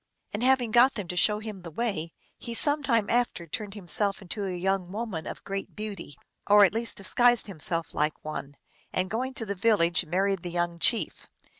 And 0.33 0.41
having 0.41 0.71
got 0.71 0.95
them 0.95 1.07
to 1.09 1.15
show 1.15 1.37
him 1.37 1.61
the 1.61 1.69
way, 1.69 2.11
he 2.39 2.55
some 2.55 2.81
time 2.81 3.07
after 3.07 3.45
turned 3.45 3.75
himself 3.75 4.19
into 4.19 4.45
a 4.47 4.51
young 4.55 4.91
woman 4.91 5.27
of 5.27 5.43
great 5.43 5.75
beauty, 5.75 6.17
or 6.47 6.65
at 6.65 6.73
least 6.73 6.97
disguised 6.97 7.45
himself 7.45 7.93
like 7.93 8.25
one, 8.25 8.57
and 8.91 9.11
going 9.11 9.35
to 9.35 9.45
the 9.45 9.53
village 9.53 10.03
married 10.07 10.39
the 10.41 10.49
young 10.49 10.79
chief. 10.79 11.27